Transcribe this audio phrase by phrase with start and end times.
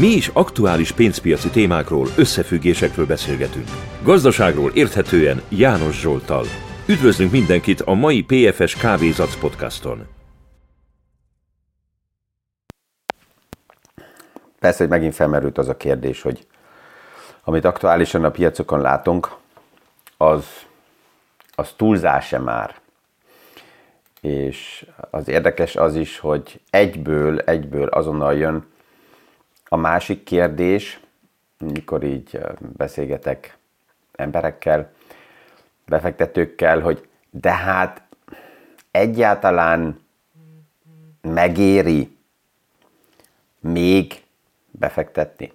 [0.00, 3.68] Mi is aktuális pénzpiaci témákról, összefüggésekről beszélgetünk.
[4.02, 6.44] Gazdaságról érthetően János Zsoltal.
[6.88, 10.06] Üdvözlünk mindenkit a mai PFS Kávézac podcaston.
[14.58, 16.46] Persze, hogy megint felmerült az a kérdés, hogy
[17.44, 19.28] amit aktuálisan a piacokon látunk,
[20.16, 20.46] az,
[21.54, 22.74] az túlzás-e már?
[24.20, 28.72] És az érdekes az is, hogy egyből, egyből azonnal jön
[29.74, 31.00] a másik kérdés,
[31.58, 32.38] mikor így
[32.76, 33.56] beszélgetek
[34.12, 34.92] emberekkel,
[35.86, 38.02] befektetőkkel, hogy de hát
[38.90, 40.00] egyáltalán
[41.20, 42.16] megéri
[43.60, 44.22] még
[44.70, 45.52] befektetni?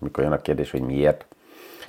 [0.00, 1.26] Mikor jön a kérdés, hogy miért?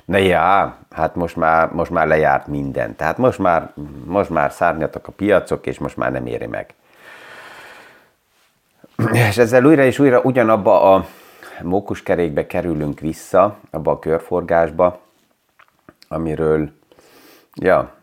[0.04, 2.96] Na ja, hát most már, most már lejárt minden.
[2.96, 3.72] Tehát most már,
[4.04, 6.74] most már szárnyatok a piacok, és most már nem éri meg.
[9.12, 11.06] És ezzel újra és újra ugyanabba a
[11.62, 15.00] mókuskerékbe kerülünk vissza, abba a körforgásba,
[16.08, 16.70] amiről,
[17.54, 17.94] ja,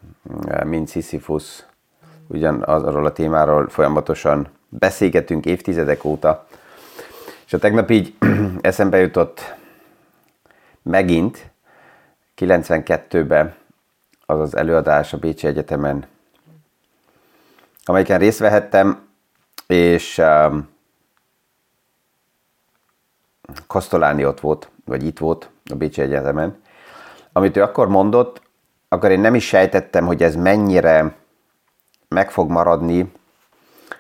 [0.64, 1.66] mint Sisyphus,
[2.28, 6.48] ugyan arról a témáról folyamatosan beszélgetünk évtizedek óta,
[7.46, 8.16] és a tegnap így
[8.62, 9.56] eszembe jutott
[10.82, 11.52] megint
[12.38, 13.56] 92-ben
[14.26, 16.06] az az előadás a Bécsi Egyetemen,
[17.86, 19.08] amelyiken részt vehettem,
[19.68, 20.73] és um,
[23.68, 26.62] Kosztoláni ott volt, vagy itt volt a Bécsi Egyetemen,
[27.32, 28.42] amit ő akkor mondott,
[28.90, 31.16] akkor én nem is sejtettem, hogy ez mennyire
[32.08, 33.12] meg fog maradni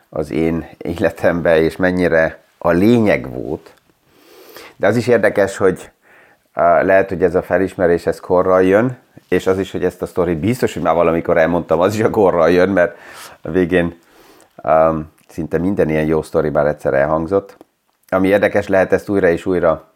[0.09, 3.73] az én életembe, és mennyire a lényeg volt.
[4.75, 5.91] De az is érdekes, hogy
[6.81, 10.37] lehet, hogy ez a felismerés ez korral jön, és az is, hogy ezt a sztorit
[10.37, 12.97] biztos, hogy már valamikor elmondtam, az is a korral jön, mert
[13.41, 13.97] a végén
[14.63, 17.57] um, szinte minden ilyen jó sztori már egyszer elhangzott.
[18.14, 19.92] Ami érdekes, lehet ezt újra és újra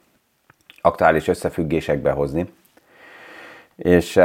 [0.81, 2.53] aktuális összefüggésekbe hozni.
[3.75, 4.19] És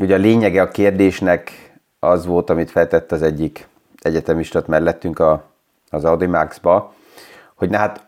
[0.00, 3.68] ugye a lényege a kérdésnek az volt, amit feltett az egyik
[3.98, 5.44] egyetemistat mellettünk a,
[5.90, 6.94] az Audimax-ba,
[7.54, 8.06] hogy na hát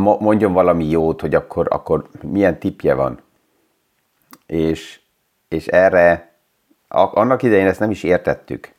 [0.00, 3.20] mondjon valami jót, hogy akkor, akkor milyen tipje van.
[4.46, 5.00] És,
[5.48, 6.32] és erre
[6.88, 8.72] annak idején ezt nem is értettük.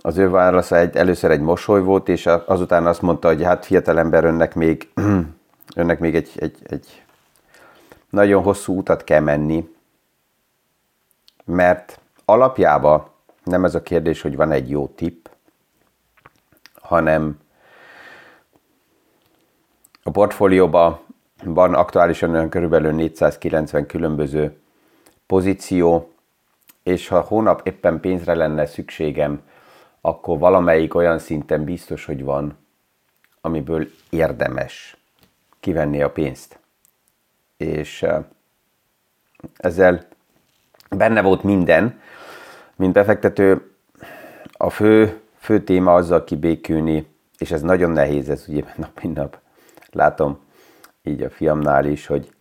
[0.00, 4.24] Az ő válasza egy, először egy mosoly volt, és azután azt mondta, hogy hát fiatalember
[4.24, 4.90] önnek még,
[5.76, 7.04] önnek még egy, egy, egy
[8.10, 9.68] nagyon hosszú utat kell menni,
[11.44, 13.08] mert alapjában
[13.44, 15.26] nem ez a kérdés, hogy van egy jó tipp,
[16.74, 17.38] hanem
[20.02, 21.00] a portfólióban
[21.44, 24.56] van aktuálisan olyan körülbelül 490 különböző
[25.26, 26.12] pozíció,
[26.82, 29.42] és ha hónap éppen pénzre lenne szükségem,
[30.08, 32.56] akkor valamelyik olyan szinten biztos, hogy van,
[33.40, 34.96] amiből érdemes
[35.60, 36.58] kivenni a pénzt.
[37.56, 38.06] És
[39.56, 40.06] ezzel
[40.90, 42.00] benne volt minden,
[42.76, 43.72] mint befektető,
[44.52, 47.06] a fő, fő téma azzal kibékülni,
[47.38, 49.38] és ez nagyon nehéz, ez ugye nap mint nap
[49.90, 50.38] látom
[51.02, 52.32] így a fiamnál is, hogy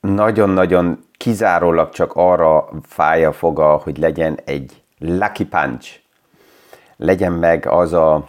[0.00, 6.04] nagyon-nagyon kizárólag csak arra fáj a foga, hogy legyen egy lucky punch.
[6.96, 8.28] Legyen meg az a,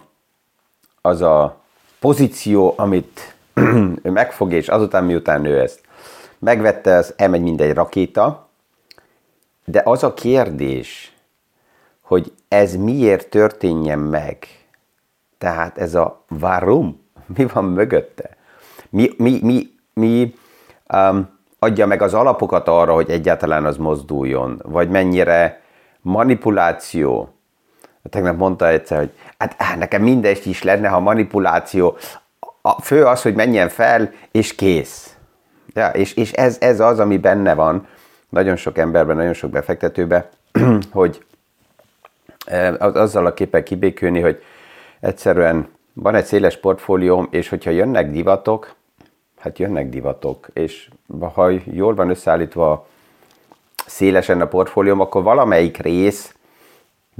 [1.00, 1.60] az a
[2.00, 3.36] pozíció, amit
[4.02, 5.80] ő megfog, és azután miután ő ezt
[6.38, 8.48] megvette, az elmegy mindegy rakéta.
[9.64, 11.12] De az a kérdés,
[12.00, 14.46] hogy ez miért történjen meg,
[15.38, 17.00] tehát ez a varum,
[17.36, 18.36] mi van mögötte?
[18.90, 20.34] Mi, mi, mi, mi
[20.94, 24.62] um, adja meg az alapokat arra, hogy egyáltalán az mozduljon?
[24.64, 25.62] Vagy mennyire
[26.00, 27.37] manipuláció?
[28.10, 31.96] Tegnap mondta egyszer, hogy hát nekem mindegy is lenne, ha manipuláció.
[32.60, 35.16] A fő az, hogy menjen fel, és kész.
[35.74, 37.86] Ja, és és ez, ez az, ami benne van
[38.28, 40.24] nagyon sok emberben, nagyon sok befektetőben,
[40.92, 41.24] hogy
[42.78, 44.42] azzal a képpel kibékülni, hogy
[45.00, 48.74] egyszerűen van egy széles portfólióm, és hogyha jönnek divatok,
[49.38, 50.88] hát jönnek divatok, és
[51.34, 52.86] ha jól van összeállítva
[53.86, 56.34] szélesen a portfólióm, akkor valamelyik rész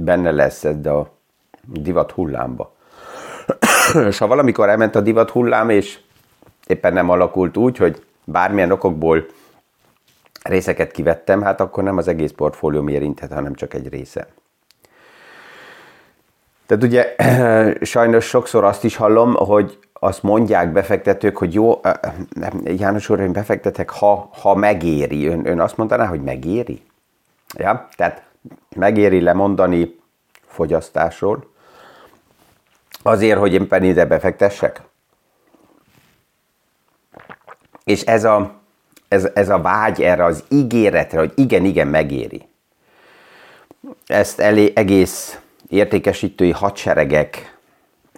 [0.01, 1.11] benne lesz ez a
[1.63, 2.75] divat hullámba.
[4.07, 5.99] és ha valamikor elment a divat hullám, és
[6.67, 9.25] éppen nem alakult úgy, hogy bármilyen okokból
[10.43, 14.27] részeket kivettem, hát akkor nem az egész portfólióm érinthet, hanem csak egy része.
[16.65, 17.15] Tehát ugye
[17.85, 21.81] sajnos sokszor azt is hallom, hogy azt mondják befektetők, hogy jó,
[22.63, 25.27] János úr, én befektetek, ha, ha megéri.
[25.27, 26.81] Ön, ön azt mondaná, hogy megéri?
[27.57, 28.28] Ja, tehát
[28.75, 29.99] megéri lemondani
[30.45, 31.51] fogyasztásról,
[33.01, 34.81] azért, hogy éppen ide befektessek?
[37.83, 38.51] És ez a,
[39.07, 42.47] ez, ez a vágy erre az ígéretre, hogy igen, igen, megéri.
[44.05, 47.57] Ezt elé, egész értékesítői hadseregek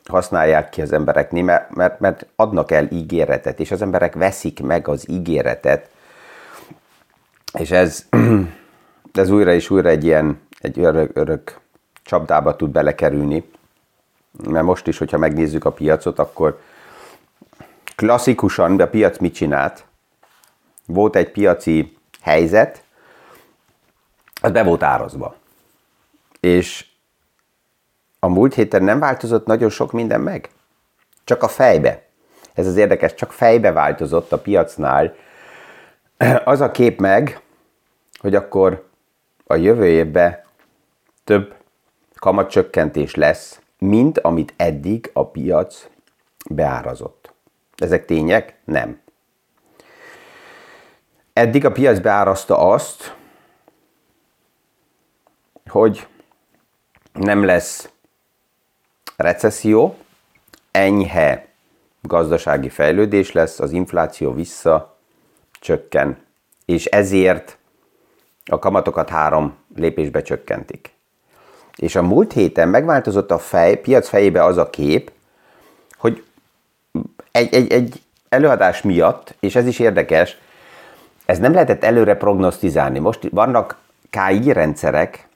[0.06, 4.88] használják ki az embereknél, mert, mert, mert adnak el ígéretet, és az emberek veszik meg
[4.88, 5.90] az ígéretet,
[7.54, 8.06] és ez,
[9.14, 11.60] ez újra és újra egy ilyen egy örök, örök
[12.04, 13.50] csapdába tud belekerülni,
[14.44, 16.62] mert most is, hogyha megnézzük a piacot, akkor
[17.96, 19.86] klasszikusan a piac mit csinált?
[20.86, 22.84] Volt egy piaci helyzet,
[24.42, 25.36] az be volt árazva.
[26.40, 26.86] És
[28.20, 30.50] a múlt héten nem változott nagyon sok minden meg.
[31.24, 32.06] Csak a fejbe.
[32.54, 35.16] Ez az érdekes, csak fejbe változott a piacnál.
[36.44, 37.42] Az a kép meg,
[38.20, 38.90] hogy akkor
[39.52, 40.44] a jövő évben
[41.24, 41.56] több
[42.16, 45.90] kamatcsökkentés lesz, mint amit eddig a piac
[46.50, 47.34] beárazott.
[47.76, 48.60] Ezek tények?
[48.64, 49.02] Nem.
[51.34, 53.16] Eddig a piac beárazta azt,
[55.66, 56.08] hogy
[57.14, 57.90] nem lesz
[59.16, 59.98] recesszió,
[60.72, 61.48] enyhe
[62.02, 64.98] gazdasági fejlődés lesz, az infláció vissza
[65.52, 66.26] csökken,
[66.66, 67.58] és ezért
[68.52, 70.94] a kamatokat három lépésbe csökkentik.
[71.76, 75.12] És a múlt héten megváltozott a fej, piac fejébe az a kép,
[75.98, 76.24] hogy
[77.32, 80.38] egy, egy, egy előadás miatt, és ez is érdekes,
[81.26, 83.00] ez nem lehetett előre prognosztizálni.
[83.00, 83.78] Most vannak
[84.10, 85.28] KI rendszerek,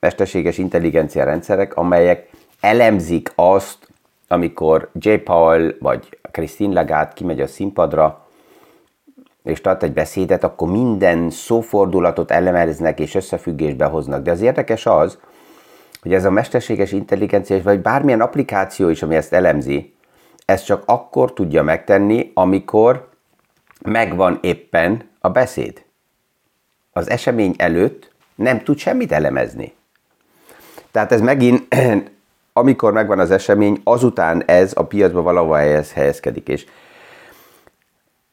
[0.00, 2.30] mesterséges intelligencia rendszerek, amelyek
[2.60, 3.88] elemzik azt,
[4.28, 5.14] amikor J.
[5.14, 8.26] Paul vagy Christine Lagarde kimegy a színpadra,
[9.44, 14.22] és tart egy beszédet, akkor minden szófordulatot elemeznek és összefüggésbe hoznak.
[14.22, 15.18] De az érdekes az,
[16.02, 19.94] hogy ez a mesterséges intelligencia, vagy bármilyen applikáció is, ami ezt elemzi,
[20.44, 23.08] ezt csak akkor tudja megtenni, amikor
[23.82, 25.84] megvan éppen a beszéd.
[26.92, 29.74] Az esemény előtt nem tud semmit elemezni.
[30.90, 31.74] Tehát ez megint
[32.52, 36.48] amikor megvan az esemény, azután ez a piacba valahol helyez, helyezkedik.
[36.48, 36.66] És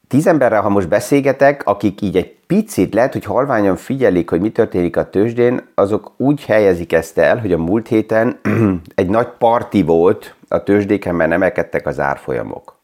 [0.09, 4.51] tíz emberrel, ha most beszélgetek, akik így egy picit lehet, hogy halványan figyelik, hogy mi
[4.51, 8.39] történik a tőzsdén, azok úgy helyezik ezt el, hogy a múlt héten
[8.95, 12.77] egy nagy parti volt a tőzsdéken, mert emelkedtek az árfolyamok.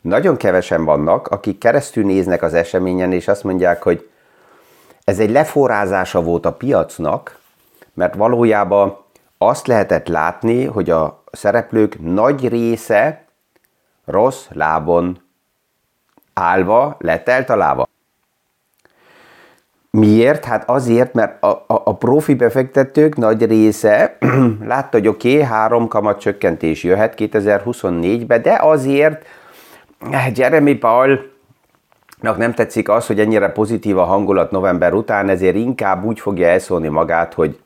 [0.00, 4.08] Nagyon kevesen vannak, akik keresztül néznek az eseményen, és azt mondják, hogy
[5.04, 7.38] ez egy leforrázása volt a piacnak,
[7.94, 8.96] mert valójában
[9.38, 13.24] azt lehetett látni, hogy a szereplők nagy része
[14.04, 15.29] rossz lábon
[16.40, 17.88] állva letelt a lába.
[19.90, 20.44] Miért?
[20.44, 24.18] Hát azért, mert a, a, a profi befektetők nagy része
[24.64, 29.26] látta, hogy oké, okay, három kamat csökkentés jöhet 2024-be, de azért
[30.10, 31.30] eh, Jeremy Paul
[32.20, 36.88] nem tetszik az, hogy ennyire pozitív a hangulat november után, ezért inkább úgy fogja elszólni
[36.88, 37.58] magát, hogy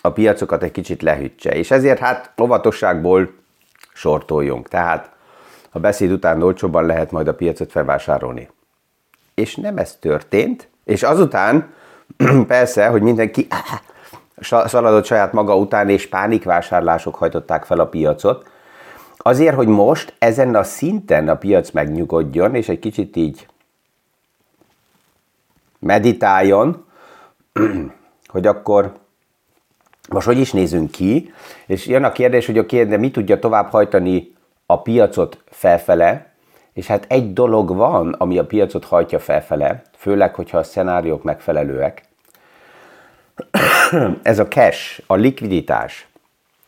[0.00, 1.50] a piacokat egy kicsit lehűtse.
[1.50, 3.30] És ezért hát óvatosságból
[3.94, 4.68] sortoljunk.
[4.68, 5.10] Tehát
[5.70, 8.48] a beszéd után olcsóban lehet majd a piacot felvásárolni.
[9.34, 11.72] És nem ez történt, és azután
[12.46, 13.46] persze, hogy mindenki
[14.40, 18.50] szaladott saját maga után, és pánikvásárlások hajtották fel a piacot,
[19.16, 23.46] azért, hogy most ezen a szinten a piac megnyugodjon, és egy kicsit így
[25.78, 26.84] meditáljon,
[28.26, 28.92] hogy akkor
[30.08, 31.32] most hogy is nézünk ki,
[31.66, 34.36] és jön a kérdés, hogy oké, de mi tudja tovább hajtani
[34.70, 36.32] a piacot felfele,
[36.72, 42.02] és hát egy dolog van, ami a piacot hajtja felfele, főleg, hogyha a szenáriók megfelelőek.
[44.22, 46.08] Ez a cash, a likviditás.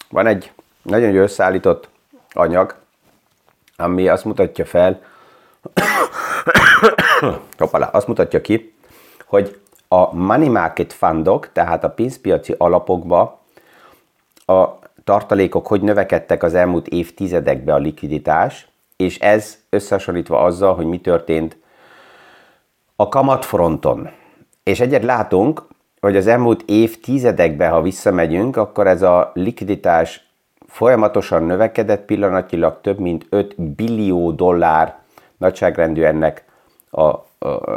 [0.09, 0.53] Van egy
[0.83, 1.89] nagyon jó összeállított
[2.33, 2.75] anyag,
[3.77, 5.03] ami azt mutatja fel,
[7.59, 8.75] hoppala, azt mutatja ki,
[9.25, 13.41] hogy a money market fundok, tehát a pénzpiaci alapokba
[14.47, 21.01] a tartalékok hogy növekedtek az elmúlt évtizedekben a likviditás, és ez összehasonlítva azzal, hogy mi
[21.01, 21.57] történt
[22.97, 24.11] a kamatfronton.
[24.63, 25.63] És egyet látunk,
[26.01, 30.29] hogy az elmúlt évtizedekben, ha visszamegyünk, akkor ez a likviditás
[30.67, 34.99] folyamatosan növekedett, pillanatilag több mint 5 billió dollár
[35.37, 36.45] nagyságrendű ennek
[36.91, 37.15] a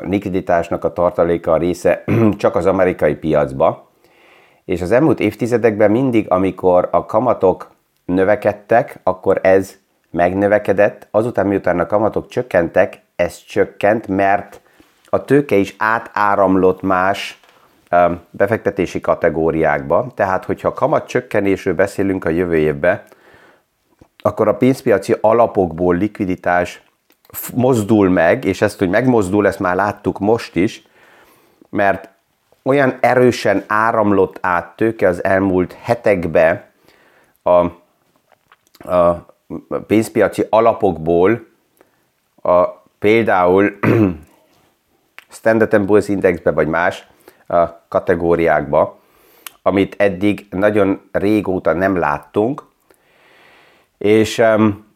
[0.01, 2.03] likviditásnak a tartaléka a része
[2.38, 3.92] csak az amerikai piacba.
[4.65, 7.72] És az elmúlt évtizedekben mindig, amikor a kamatok
[8.05, 9.77] növekedtek, akkor ez
[10.12, 14.62] megnövekedett, azután miután a kamatok csökkentek, ez csökkent, mert
[15.05, 17.39] a tőke is átáramlott más
[18.29, 20.08] befektetési kategóriákba.
[20.15, 23.01] Tehát, hogyha kamat csökkenésről beszélünk a jövő évben,
[24.17, 26.84] akkor a pénzpiaci alapokból likviditás
[27.53, 30.88] mozdul meg, és ezt, hogy megmozdul, ezt már láttuk most is,
[31.70, 32.10] mert
[32.63, 36.72] olyan erősen áramlott át tőke az elmúlt hetekbe
[37.43, 37.50] a,
[38.91, 39.25] a
[39.88, 41.48] pénzpiaci alapokból
[42.41, 42.63] a,
[43.00, 43.79] például
[45.29, 47.08] Standard Poor's Indexbe vagy más
[47.48, 49.00] a kategóriákba,
[49.62, 52.63] amit eddig nagyon régóta nem láttunk,
[53.98, 54.92] és um,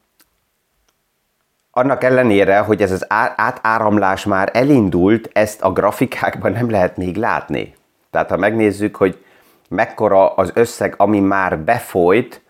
[1.77, 3.05] annak ellenére, hogy ez az
[3.35, 7.75] átáramlás már elindult, ezt a grafikákban nem lehet még látni.
[8.11, 9.23] Tehát ha megnézzük, hogy
[9.69, 12.41] mekkora az összeg, ami már befolyt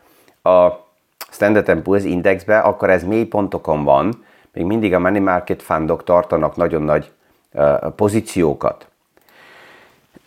[0.44, 0.68] a
[1.32, 6.56] Standard Poor's Indexbe, akkor ez mély pontokon van, még mindig a money market fundok tartanak
[6.56, 7.12] nagyon nagy
[7.96, 8.88] pozíciókat.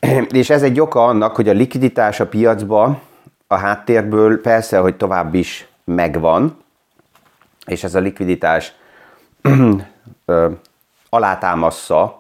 [0.31, 3.01] És ez egy oka annak, hogy a likviditás a piacba
[3.47, 6.57] a háttérből persze, hogy tovább is megvan,
[7.67, 8.79] és ez a likviditás
[11.09, 12.19] alátámassza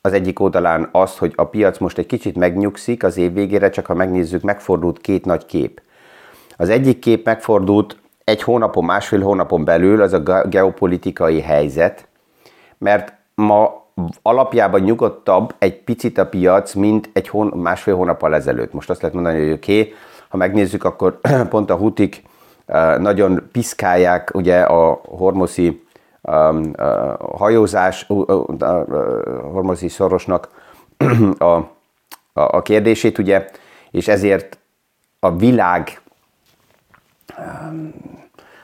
[0.00, 3.86] az egyik oldalán azt, hogy a piac most egy kicsit megnyugszik az év végére, csak
[3.86, 5.82] ha megnézzük, megfordult két nagy kép.
[6.56, 12.08] Az egyik kép megfordult egy hónapon, másfél hónapon belül, az a geopolitikai helyzet,
[12.78, 13.86] mert ma
[14.22, 18.72] alapjában nyugodtabb egy picit a piac, mint egy hón, másfél hónappal ezelőtt.
[18.72, 19.94] Most azt lehet mondani, hogy oké, okay,
[20.28, 22.22] ha megnézzük, akkor pont a hutik
[22.98, 25.86] nagyon piszkálják ugye a hormoszi
[27.36, 28.58] hajózás, uh, uh,
[29.52, 30.48] hormoszi szorosnak
[31.38, 31.66] a, a,
[32.32, 33.50] a kérdését, ugye,
[33.90, 34.58] és ezért
[35.20, 36.00] a világ
[37.38, 37.94] um,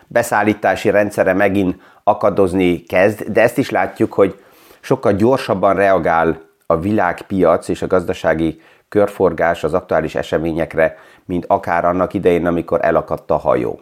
[0.06, 4.42] beszállítási rendszere megint akadozni kezd, de ezt is látjuk, hogy
[4.80, 12.14] sokkal gyorsabban reagál a világpiac és a gazdasági körforgás az aktuális eseményekre, mint akár annak
[12.14, 13.80] idején, amikor elakadt a hajó.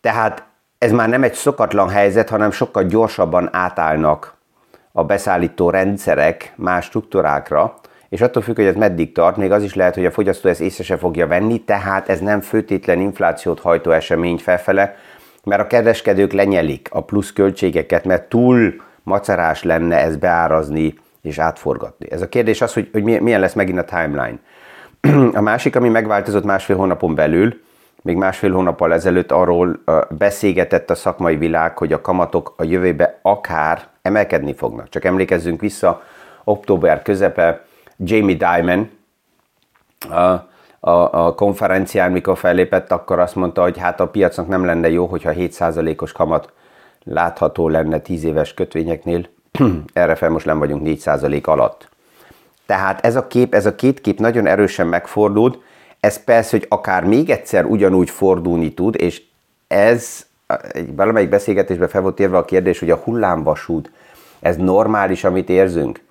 [0.00, 0.49] Tehát
[0.80, 4.34] ez már nem egy szokatlan helyzet, hanem sokkal gyorsabban átállnak
[4.92, 7.74] a beszállító rendszerek más struktúrákra,
[8.08, 10.60] és attól függ, hogy ez meddig tart, még az is lehet, hogy a fogyasztó ezt
[10.60, 14.96] észre se fogja venni, tehát ez nem főtétlen inflációt hajtó esemény felfele,
[15.44, 22.10] mert a kereskedők lenyelik a plusz költségeket, mert túl macerás lenne ez beárazni és átforgatni.
[22.10, 24.38] Ez a kérdés az, hogy, hogy milyen lesz megint a timeline.
[25.38, 27.60] A másik, ami megváltozott másfél hónapon belül,
[28.02, 33.86] még másfél hónappal ezelőtt arról beszélgetett a szakmai világ, hogy a kamatok a jövőbe akár
[34.02, 34.88] emelkedni fognak.
[34.88, 36.02] Csak emlékezzünk vissza,
[36.44, 37.64] október közepe
[37.96, 38.90] Jamie Dimon
[40.08, 40.48] a,
[40.90, 45.06] a, a konferencián, mikor fellépett, akkor azt mondta, hogy hát a piacnak nem lenne jó,
[45.06, 46.52] hogyha 7%-os kamat
[47.04, 49.26] látható lenne 10 éves kötvényeknél,
[49.92, 51.88] erre fel most nem vagyunk 4% alatt.
[52.66, 55.58] Tehát ez a kép, ez a két kép nagyon erősen megfordult,
[56.00, 59.22] ez persze, hogy akár még egyszer ugyanúgy fordulni tud, és
[59.68, 60.26] ez
[60.72, 63.90] egy valamelyik beszélgetésben fel volt érve a kérdés, hogy a hullámvasút,
[64.40, 66.04] ez normális, amit érzünk.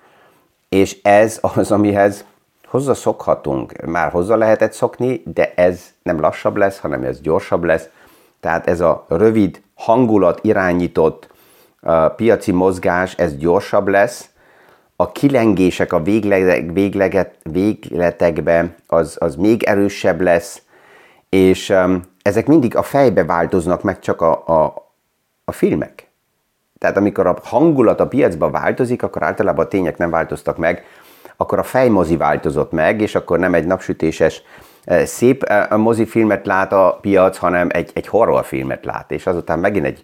[0.68, 2.24] És ez az, amihez
[2.66, 3.86] hozzá szokhatunk.
[3.86, 7.88] Már hozzá lehetett szokni, de ez nem lassabb lesz, hanem ez gyorsabb lesz.
[8.40, 11.28] Tehát ez a rövid, hangulat irányított
[11.82, 14.28] uh, piaci mozgás, ez gyorsabb lesz,
[15.00, 20.62] a kilengések a végleg, végleget, végletekbe az, az még erősebb lesz,
[21.28, 24.74] és um, ezek mindig a fejbe változnak meg csak a, a,
[25.44, 26.08] a filmek.
[26.78, 30.84] Tehát amikor a hangulat a piacba változik, akkor általában a tények nem változtak meg,
[31.36, 34.42] akkor a fejmozi változott meg, és akkor nem egy napsütéses
[34.84, 39.86] eh, szép eh, mozifilmet lát a piac, hanem egy, egy horrorfilmet lát, és azután megint
[39.86, 40.02] egy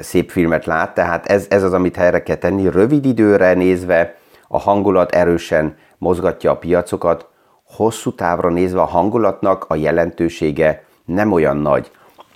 [0.00, 2.70] szép filmet lát, tehát ez, ez az, amit helyre kell tenni.
[2.70, 4.16] Rövid időre nézve
[4.48, 7.26] a hangulat erősen mozgatja a piacokat,
[7.64, 11.90] hosszú távra nézve a hangulatnak a jelentősége nem olyan nagy.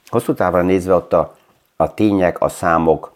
[0.06, 1.36] Hosszú távra nézve ott a,
[1.76, 3.12] a tények, a számok,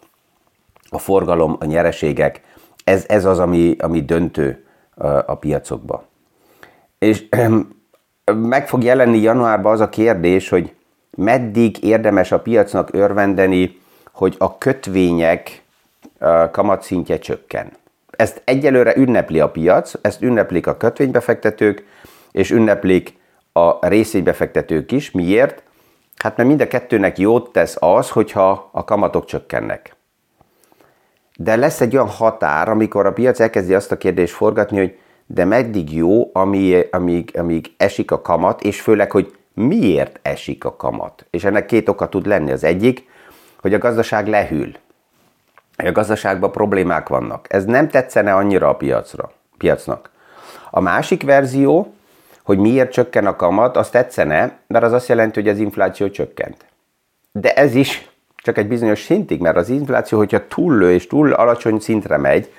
[0.89, 2.41] a forgalom, a nyereségek,
[2.83, 4.65] ez, ez az, ami, ami döntő
[5.25, 6.03] a piacokba.
[6.97, 7.23] És
[8.49, 10.75] meg fog jelenni januárban az a kérdés, hogy
[11.17, 13.80] meddig érdemes a piacnak örvendeni
[14.11, 15.63] hogy a kötvények
[16.51, 17.71] kamatszintje csökken.
[18.09, 21.85] Ezt egyelőre ünnepli a piac, ezt ünneplik a kötvénybefektetők,
[22.31, 23.19] és ünneplik
[23.51, 25.11] a részvénybefektetők is.
[25.11, 25.63] Miért?
[26.15, 29.95] Hát mert mind a kettőnek jót tesz az, hogyha a kamatok csökkennek.
[31.35, 35.45] De lesz egy olyan határ, amikor a piac elkezdi azt a kérdést forgatni, hogy de
[35.45, 41.25] meddig jó, amíg, amíg, amíg esik a kamat, és főleg, hogy miért esik a kamat.
[41.29, 42.51] És ennek két oka tud lenni.
[42.51, 43.09] Az egyik,
[43.61, 44.71] hogy a gazdaság lehűl.
[45.77, 47.53] A gazdaságban problémák vannak.
[47.53, 50.09] Ez nem tetszene annyira a piacra, piacnak.
[50.69, 51.93] A másik verzió,
[52.43, 56.65] hogy miért csökken a kamat, az tetszene, mert az azt jelenti, hogy az infláció csökkent.
[57.31, 61.79] De ez is csak egy bizonyos szintig, mert az infláció, hogyha túllő és túl alacsony
[61.79, 62.53] szintre megy,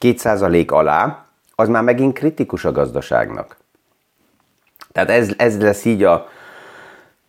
[0.00, 3.56] 2% alá, az már megint kritikus a gazdaságnak.
[4.92, 6.28] Tehát ez, ez lesz így a,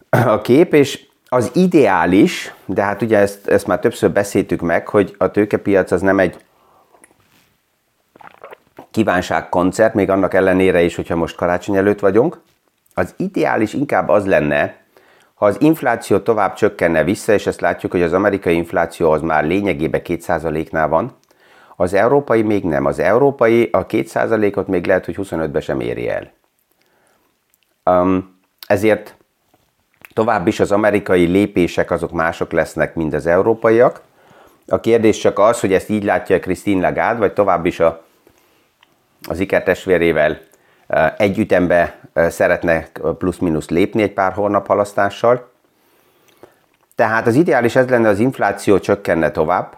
[0.09, 5.15] a kép, és az ideális, de hát ugye ezt, ezt már többször beszéltük meg, hogy
[5.17, 6.37] a tőkepiac az nem egy
[8.91, 12.41] kívánságkoncert, még annak ellenére is, hogyha most karácsony előtt vagyunk.
[12.93, 14.75] Az ideális inkább az lenne,
[15.33, 19.45] ha az infláció tovább csökkenne vissza, és ezt látjuk, hogy az amerikai infláció az már
[19.45, 21.15] lényegében 2%-nál van,
[21.75, 22.85] az európai még nem.
[22.85, 26.31] Az európai a 2%-ot még lehet, hogy 25-be sem éri el.
[27.85, 29.15] Um, ezért
[30.13, 34.01] tovább is az amerikai lépések azok mások lesznek, mint az európaiak.
[34.67, 38.03] A kérdés csak az, hogy ezt így látja Christine Lagarde, vagy tovább is a,
[39.27, 40.39] az ikertestvérével
[41.17, 45.51] egy ütembe szeretne plusz-minusz lépni egy pár hónap halasztással.
[46.95, 49.77] Tehát az ideális ez lenne, az infláció csökkenne tovább,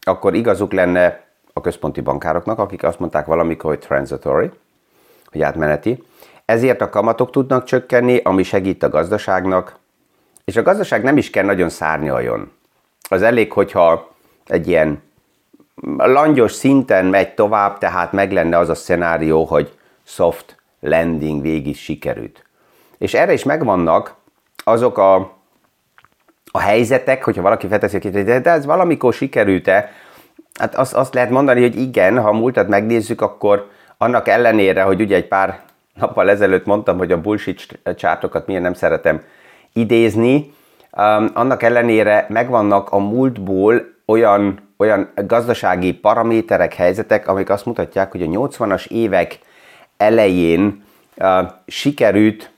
[0.00, 4.50] akkor igazuk lenne a központi bankároknak, akik azt mondták valamikor, hogy transitory,
[5.30, 6.04] hogy átmeneti.
[6.46, 9.78] Ezért a kamatok tudnak csökkenni, ami segít a gazdaságnak,
[10.44, 12.52] és a gazdaság nem is kell nagyon szárnyaljon.
[13.08, 14.14] Az elég, hogyha
[14.46, 15.02] egy ilyen
[15.96, 22.44] langyos szinten megy tovább, tehát meg lenne az a szenárió, hogy soft landing végig sikerült.
[22.98, 24.14] És erre is megvannak
[24.64, 25.14] azok a,
[26.50, 29.92] a helyzetek, hogyha valaki felteszi a de, de ez valamikor sikerült-e,
[30.58, 35.00] hát azt, azt lehet mondani, hogy igen, ha a múltat megnézzük, akkor annak ellenére, hogy
[35.00, 35.60] ugye egy pár
[35.96, 39.22] nappal ezelőtt mondtam, hogy a bullshit csártokat milyen nem szeretem
[39.72, 48.10] idézni, um, annak ellenére megvannak a múltból olyan, olyan gazdasági paraméterek, helyzetek, amik azt mutatják,
[48.10, 49.38] hogy a 80-as évek
[49.96, 50.84] elején
[51.16, 52.50] uh, sikerült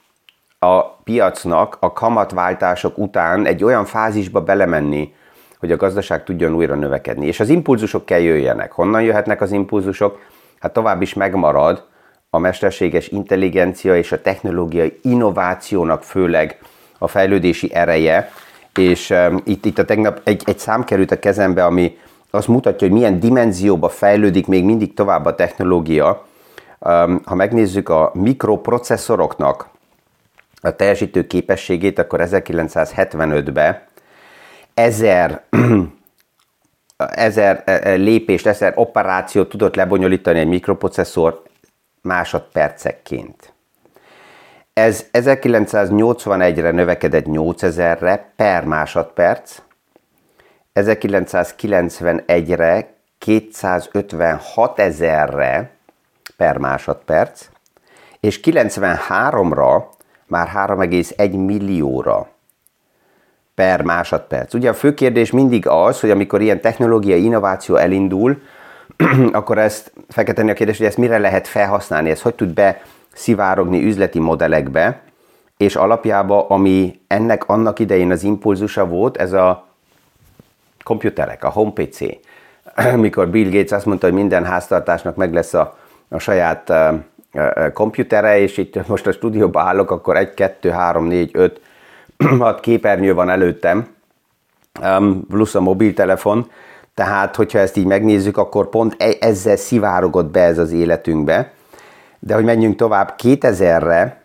[0.58, 5.14] a piacnak a kamatváltások után egy olyan fázisba belemenni,
[5.58, 7.26] hogy a gazdaság tudjon újra növekedni.
[7.26, 8.72] És az impulzusok kell jöjjenek.
[8.72, 10.18] Honnan jöhetnek az impulzusok?
[10.60, 11.87] Hát tovább is megmarad
[12.30, 16.58] a mesterséges intelligencia és a technológiai innovációnak főleg
[16.98, 18.30] a fejlődési ereje,
[18.74, 21.98] és um, itt, itt a tegnap egy, egy szám került a kezembe, ami
[22.30, 26.26] azt mutatja, hogy milyen dimenzióba fejlődik még mindig tovább a technológia.
[26.78, 29.68] Um, ha megnézzük a mikroprocesszoroknak
[30.60, 33.82] a teljesítő képességét, akkor 1975-ben
[34.74, 35.42] ezer,
[36.96, 41.42] ezer e, e, lépést, ezer operációt tudott lebonyolítani egy mikroprocesszor
[42.08, 43.52] másodpercekként.
[44.72, 49.56] Ez 1981-re növekedett 8000-re per másodperc,
[50.74, 55.70] 1991-re 256 ezerre
[56.36, 57.48] per másodperc,
[58.20, 59.82] és 93-ra
[60.26, 62.28] már 3,1 millióra
[63.54, 64.54] per másodperc.
[64.54, 68.42] Ugye a fő kérdés mindig az, hogy amikor ilyen technológiai innováció elindul,
[69.32, 72.82] akkor ezt fel a kérdést, hogy ezt mire lehet felhasználni, ez hogy tud be
[73.12, 75.00] szivárogni üzleti modellekbe,
[75.56, 79.66] és alapjában, ami ennek annak idején az impulzusa volt, ez a
[80.84, 81.98] komputerek, a home PC.
[82.96, 88.38] Mikor Bill Gates azt mondta, hogy minden háztartásnak meg lesz a, a saját uh, komputere,
[88.38, 91.60] és itt most a stúdióban állok, akkor egy, kettő, három, négy, öt,
[92.38, 93.86] hat képernyő van előttem,
[95.28, 96.50] plusz a mobiltelefon,
[96.98, 101.52] tehát hogyha ezt így megnézzük, akkor pont e, ezzel szivárogott be ez az életünkbe,
[102.18, 104.22] de hogy menjünk tovább, 2000-re,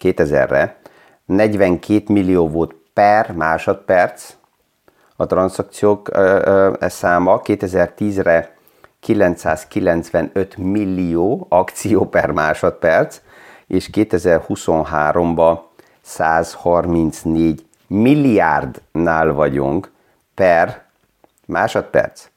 [0.00, 0.76] 2000-re
[1.24, 4.34] 42 millió volt per másodperc
[5.16, 6.10] a transzakciók
[6.80, 8.54] e száma, 2010-re
[9.00, 13.20] 995 millió akció per másodperc,
[13.66, 15.58] és 2023-ban
[16.02, 19.90] 134 milliárdnál vagyunk
[20.34, 20.85] per
[21.46, 22.28] másodperc.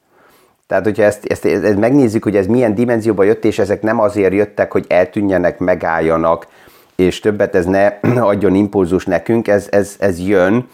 [0.67, 4.33] Tehát, hogyha ezt, ezt, ezt megnézzük, hogy ez milyen dimenzióba jött, és ezek nem azért
[4.33, 6.47] jöttek, hogy eltűnjenek, megálljanak,
[6.95, 7.85] és többet ez ne
[8.31, 10.67] adjon impulzus nekünk, ez, ez, ez jön,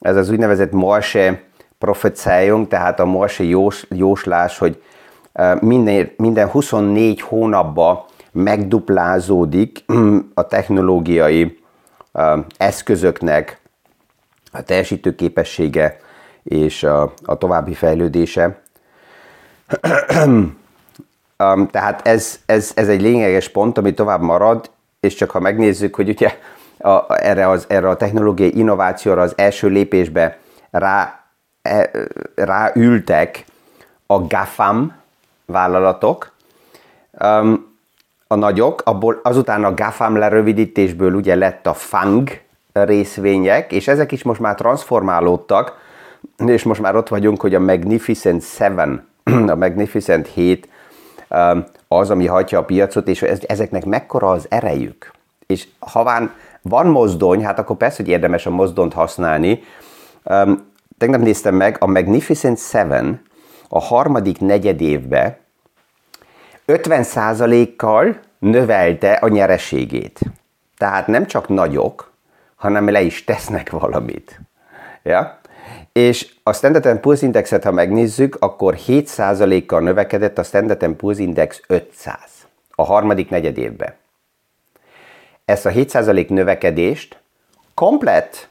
[0.00, 1.42] ez az úgynevezett Morse
[1.78, 4.82] profetszájunk, tehát a Morse jós, jóslás, hogy
[5.60, 9.84] minden, minden 24 hónapban megduplázódik
[10.34, 11.58] a technológiai
[12.56, 13.60] eszközöknek
[14.52, 16.00] a teljesítőképessége
[16.48, 18.60] és a, a további fejlődése.
[20.24, 25.94] um, tehát ez, ez, ez egy lényeges pont, ami tovább marad, és csak ha megnézzük,
[25.94, 26.38] hogy ugye
[26.78, 30.38] a, erre, az, erre a technológiai innovációra az első lépésbe
[30.70, 31.20] rá,
[31.62, 31.90] e,
[32.34, 33.44] ráültek
[34.06, 34.96] a GAFAM
[35.46, 36.32] vállalatok,
[37.20, 37.76] um,
[38.26, 42.40] a nagyok, abból azután a GAFAM lerövidítésből ugye lett a FANG
[42.72, 45.76] részvények, és ezek is most már transformálódtak
[46.46, 49.08] és most már ott vagyunk, hogy a Magnificent Seven,
[49.54, 50.68] a Magnificent 7
[51.30, 55.10] um, az, ami hagyja a piacot, és ezeknek mekkora az erejük.
[55.46, 59.62] És haván van mozdony, hát akkor persze, hogy érdemes a mozdont használni.
[60.24, 60.66] Um,
[60.98, 63.22] tegnap néztem meg, a Magnificent Seven
[63.68, 65.36] a harmadik negyed évben
[66.66, 70.20] 50%-kal növelte a nyereségét.
[70.76, 72.12] Tehát nem csak nagyok,
[72.54, 74.40] hanem le is tesznek valamit.
[75.02, 75.37] Ja?
[75.98, 82.16] És a Standard Poor's Indexet, ha megnézzük, akkor 7%-kal növekedett a Standard Poor's Index 500
[82.74, 83.94] a harmadik negyed évben.
[85.44, 87.20] Ezt a 7% növekedést
[87.74, 88.48] komplet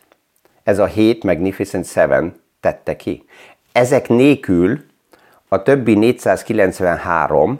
[0.63, 2.07] ez a 7 Magnificent 7
[2.59, 3.25] tette ki.
[3.71, 4.83] Ezek nélkül
[5.47, 7.59] a többi 493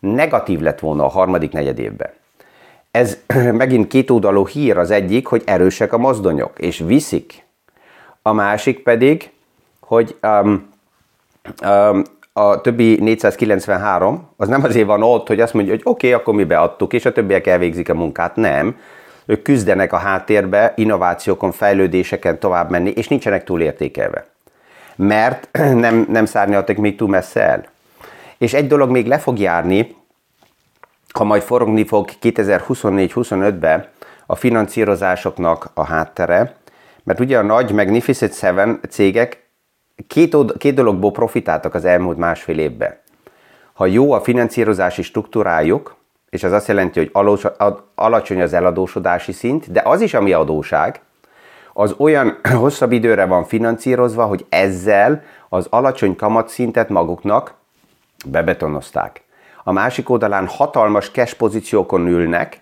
[0.00, 2.10] negatív lett volna a harmadik negyed évben.
[2.90, 3.18] Ez
[3.62, 7.41] megint kétoldalú hír az egyik, hogy erősek a mozdonyok, és viszik.
[8.22, 9.30] A másik pedig,
[9.80, 10.68] hogy um,
[11.64, 16.20] um, a többi 493, az nem azért van ott, hogy azt mondja, hogy oké, okay,
[16.20, 18.36] akkor mi beadtuk, és a többiek elvégzik a munkát.
[18.36, 18.76] Nem.
[19.26, 24.26] Ők küzdenek a háttérbe, innovációkon, fejlődéseken tovább menni, és nincsenek túlértékelve.
[24.96, 25.48] Mert
[25.84, 27.64] nem, nem szárnyaltak még túl messze el.
[28.38, 29.96] És egy dolog még le fog járni,
[31.12, 33.88] ha majd forogni fog 2024-25-ben
[34.26, 36.56] a finanszírozásoknak a háttere,
[37.04, 39.46] mert ugye a nagy Magnificent Seven cégek
[40.06, 42.98] két, két dologból profitáltak az elmúlt másfél évben.
[43.72, 45.96] Ha jó a finanszírozási struktúrájuk,
[46.30, 47.32] és az azt jelenti, hogy
[47.94, 51.00] alacsony az eladósodási szint, de az is, ami adóság,
[51.72, 57.54] az olyan hosszabb időre van finanszírozva, hogy ezzel az alacsony kamatszintet maguknak
[58.26, 59.22] bebetonozták.
[59.64, 62.60] A másik oldalán hatalmas cash pozíciókon ülnek,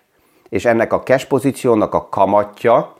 [0.49, 2.95] és ennek a cash pozíciónak a kamatja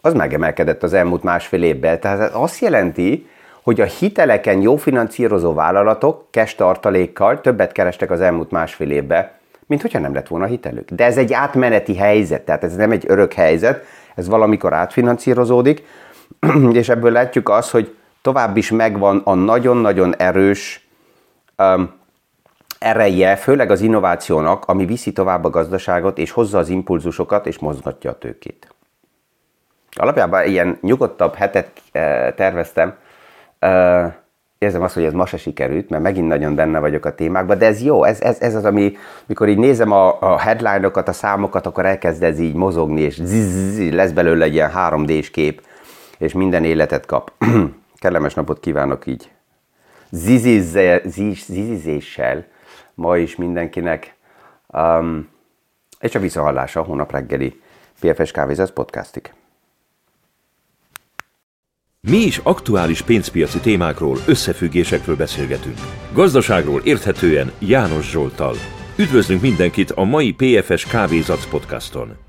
[0.00, 2.00] az megemelkedett az elmúlt másfél évben.
[2.00, 3.26] Tehát azt jelenti,
[3.62, 9.30] hogy a hiteleken jó finanszírozó vállalatok cash tartalékkal többet kerestek az elmúlt másfél évben,
[9.66, 10.90] mint hogyha nem lett volna hitelük.
[10.90, 13.84] De ez egy átmeneti helyzet, tehát ez nem egy örök helyzet,
[14.14, 15.84] ez valamikor átfinanszírozódik,
[16.72, 20.88] és ebből látjuk azt, hogy tovább is megvan a nagyon-nagyon erős
[21.58, 21.90] um,
[22.78, 28.10] ereje, főleg az innovációnak, ami viszi tovább a gazdaságot, és hozza az impulzusokat, és mozgatja
[28.10, 28.74] a tőkét.
[29.98, 32.94] Alapjában ilyen nyugodtabb hetet eh, terveztem,
[33.58, 34.12] eh,
[34.58, 37.66] érzem azt, hogy ez ma se sikerült, mert megint nagyon benne vagyok a témákban, de
[37.66, 41.66] ez jó, ez, ez, ez az, ami, mikor így nézem a, a headline-okat, a számokat,
[41.66, 45.62] akkor elkezd ez így mozogni, és zzz, lesz belőle egy ilyen 3D-s kép,
[46.18, 47.32] és minden életet kap.
[48.00, 49.30] Kellemes napot kívánok így
[51.04, 52.44] zizizéssel
[52.94, 54.14] ma is mindenkinek,
[54.66, 55.28] um,
[56.00, 57.60] és a visszahallása a hónap reggeli
[58.00, 59.32] PFS Kávézás podcastig.
[62.06, 65.78] Mi is aktuális pénzpiaci témákról, összefüggésekről beszélgetünk.
[66.12, 68.54] Gazdaságról érthetően János Zsoltal.
[68.96, 72.27] Üdvözlünk mindenkit a mai PFS Kávézac podcaston!